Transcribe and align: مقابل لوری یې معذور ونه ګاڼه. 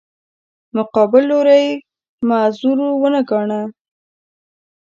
مقابل 0.75 1.23
لوری 1.29 1.61
یې 1.67 1.79
معذور 2.29 2.77
ونه 3.01 3.21
ګاڼه. 3.29 3.61